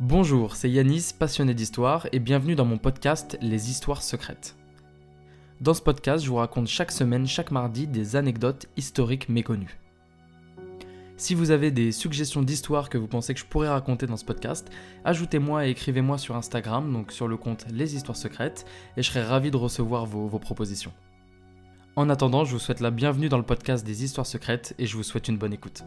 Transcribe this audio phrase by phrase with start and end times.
[0.00, 4.56] Bonjour, c'est Yanis, passionné d'histoire, et bienvenue dans mon podcast Les Histoires secrètes.
[5.60, 9.78] Dans ce podcast, je vous raconte chaque semaine, chaque mardi, des anecdotes historiques méconnues.
[11.18, 14.24] Si vous avez des suggestions d'histoires que vous pensez que je pourrais raconter dans ce
[14.24, 14.70] podcast,
[15.04, 18.64] ajoutez-moi et écrivez-moi sur Instagram, donc sur le compte Les Histoires Secrètes,
[18.96, 20.92] et je serai ravi de recevoir vos, vos propositions.
[21.96, 24.96] En attendant, je vous souhaite la bienvenue dans le podcast des Histoires Secrètes et je
[24.96, 25.84] vous souhaite une bonne écoute.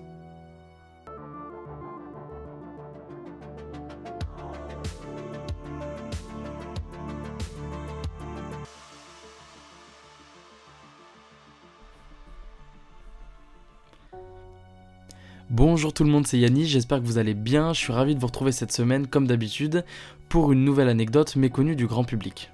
[15.52, 18.20] Bonjour tout le monde, c'est Yannis, j'espère que vous allez bien, je suis ravi de
[18.20, 19.86] vous retrouver cette semaine comme d'habitude
[20.28, 22.50] pour une nouvelle anecdote méconnue du grand public.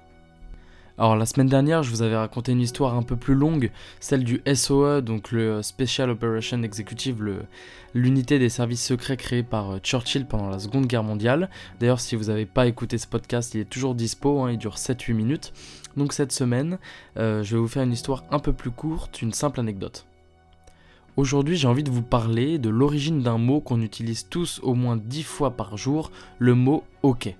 [0.98, 4.24] Alors la semaine dernière, je vous avais raconté une histoire un peu plus longue, celle
[4.24, 7.46] du SOE, donc le Special Operation Executive,
[7.94, 11.48] l'unité des services secrets créée par euh, Churchill pendant la Seconde Guerre mondiale.
[11.80, 14.76] D'ailleurs, si vous n'avez pas écouté ce podcast, il est toujours dispo, hein, il dure
[14.76, 15.54] 7-8 minutes.
[15.96, 16.78] Donc cette semaine,
[17.16, 20.04] euh, je vais vous faire une histoire un peu plus courte, une simple anecdote.
[21.18, 24.96] Aujourd'hui, j'ai envie de vous parler de l'origine d'un mot qu'on utilise tous au moins
[24.96, 27.36] 10 fois par jour, le mot OK.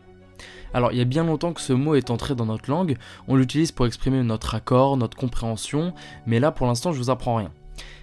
[0.74, 3.36] Alors, il y a bien longtemps que ce mot est entré dans notre langue, on
[3.36, 5.94] l'utilise pour exprimer notre accord, notre compréhension,
[6.26, 7.50] mais là pour l'instant je vous apprends rien.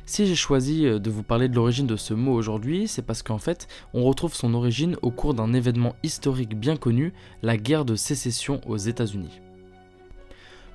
[0.08, 3.22] Si j'ai choisi euh, de vous parler de l'origine de ce mot aujourd'hui, c'est parce
[3.22, 7.14] qu'en fait, on retrouve son origine au cours d'un événement historique bien connu,
[7.44, 9.40] la guerre de sécession aux États-Unis.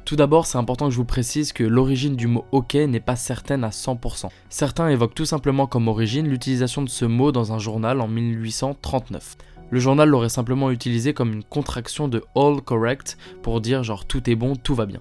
[0.05, 3.17] Tout d'abord, c'est important que je vous précise que l'origine du mot OK n'est pas
[3.17, 4.29] certaine à 100%.
[4.51, 9.39] Certains évoquent tout simplement comme origine l'utilisation de ce mot dans un journal en 1839.
[9.71, 14.29] Le journal l'aurait simplement utilisé comme une contraction de all correct pour dire genre tout
[14.29, 15.01] est bon, tout va bien.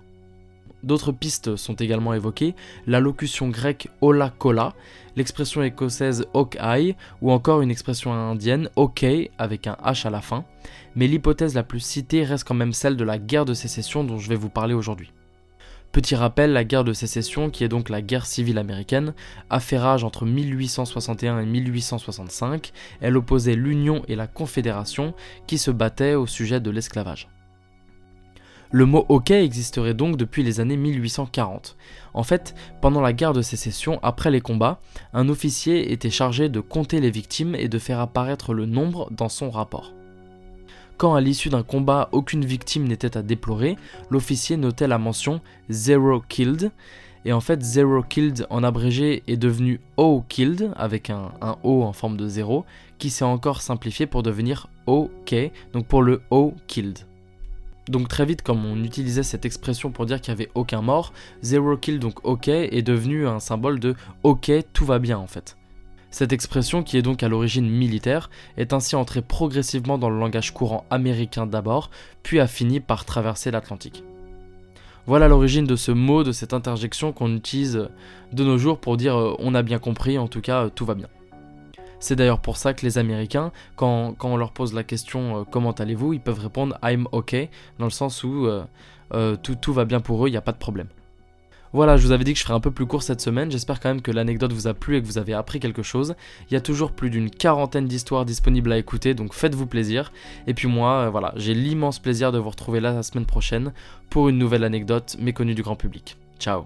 [0.83, 2.55] D'autres pistes sont également évoquées,
[2.87, 4.73] la locution grecque hola cola,
[5.15, 6.27] l'expression écossaise
[6.59, 9.05] eye ou encore une expression indienne ok
[9.37, 10.43] avec un H à la fin,
[10.95, 14.19] mais l'hypothèse la plus citée reste quand même celle de la guerre de sécession dont
[14.19, 15.13] je vais vous parler aujourd'hui.
[15.93, 19.13] Petit rappel, la guerre de sécession, qui est donc la guerre civile américaine,
[19.51, 22.71] a fait rage entre 1861 et 1865.
[22.99, 25.13] Elle opposait l'Union et la Confédération
[25.45, 27.29] qui se battaient au sujet de l'esclavage.
[28.75, 31.77] Le mot hockey existerait donc depuis les années 1840.
[32.15, 34.81] En fait, pendant la guerre de sécession, après les combats,
[35.13, 39.29] un officier était chargé de compter les victimes et de faire apparaître le nombre dans
[39.29, 39.93] son rapport.
[40.97, 43.77] Quand à l'issue d'un combat aucune victime n'était à déplorer,
[44.09, 46.71] l'officier notait la mention Zero Killed,
[47.25, 51.83] et en fait Zero Killed en abrégé est devenu O Killed avec un, un O
[51.83, 52.65] en forme de zéro,
[52.97, 55.35] qui s'est encore simplifié pour devenir OK,
[55.73, 57.05] donc pour le O Killed.
[57.89, 61.11] Donc très vite, comme on utilisait cette expression pour dire qu'il n'y avait aucun mort,
[61.41, 65.57] zero kill, donc ok, est devenu un symbole de ok, tout va bien en fait.
[66.09, 70.53] Cette expression, qui est donc à l'origine militaire, est ainsi entrée progressivement dans le langage
[70.53, 71.89] courant américain d'abord,
[72.21, 74.03] puis a fini par traverser l'Atlantique.
[75.05, 77.89] Voilà l'origine de ce mot, de cette interjection qu'on utilise
[78.31, 80.85] de nos jours pour dire euh, on a bien compris, en tout cas euh, tout
[80.85, 81.09] va bien.
[82.03, 85.71] C'est d'ailleurs pour ça que les Américains, quand, on leur pose la question euh, comment
[85.71, 87.33] allez-vous, ils peuvent répondre I'm OK,
[87.79, 88.65] dans le sens où euh,
[89.13, 90.87] euh, tout, va bien pour eux, il n'y a pas de problème.
[91.71, 93.79] Voilà, je vous avais dit que je ferais un peu plus court cette semaine, j'espère
[93.79, 96.13] quand même que l'anecdote vous a plu et que vous avez appris quelque chose.
[96.51, 100.11] Il y a toujours plus d'une quarantaine d'histoires disponibles à écouter, donc faites-vous plaisir.
[100.45, 103.71] Et puis moi, voilà, j'ai l'immense plaisir de vous retrouver là la semaine prochaine
[104.09, 106.17] pour une nouvelle anecdote méconnue du grand public.
[106.37, 106.65] Ciao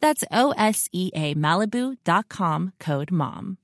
[0.00, 3.58] That's O S E A Malibu.com code MOM.